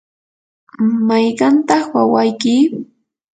[1.07, 2.55] ¿mayqantaq wawayki?